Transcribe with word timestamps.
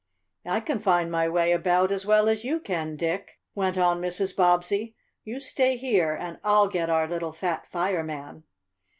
"I 0.47 0.61
can 0.61 0.79
find 0.79 1.11
my 1.11 1.29
way 1.29 1.51
about 1.51 1.91
as 1.91 2.07
well 2.07 2.27
as 2.27 2.43
you 2.43 2.59
can, 2.59 2.95
Dick," 2.95 3.39
went 3.53 3.77
on 3.77 4.01
Mrs. 4.01 4.35
Bobbsey. 4.35 4.95
"You 5.23 5.39
stay 5.39 5.77
here 5.77 6.15
and 6.15 6.39
I'll 6.43 6.67
get 6.67 6.89
our 6.89 7.07
little 7.07 7.33
fat 7.33 7.67
fireman." 7.67 8.45